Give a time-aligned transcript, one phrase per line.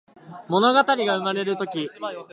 [0.49, 1.87] ものがたりがうまれるとき